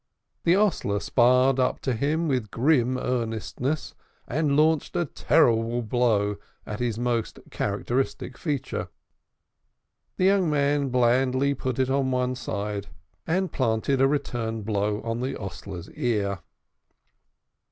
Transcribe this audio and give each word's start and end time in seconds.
The 0.45 0.55
hostler 0.55 0.99
sparred 0.99 1.59
up 1.59 1.79
to 1.81 1.93
him 1.93 2.27
with 2.27 2.49
grim 2.49 2.97
earnestness, 2.97 3.93
and 4.27 4.57
launched 4.57 4.95
a 4.95 5.05
terrible 5.05 5.83
blow 5.83 6.37
at 6.65 6.79
his 6.79 6.97
most 6.97 7.37
characteristic 7.51 8.35
feature. 8.35 8.87
The 10.17 10.25
young 10.25 10.49
man 10.49 10.89
blandly 10.89 11.53
put 11.53 11.77
it 11.77 11.91
on 11.91 12.09
one 12.09 12.33
side, 12.33 12.87
and 13.27 13.51
planted 13.51 14.01
a 14.01 14.07
return 14.07 14.63
blow 14.63 15.01
on 15.03 15.19
the 15.19 15.35
hostler's 15.35 15.87
ear. 15.91 16.39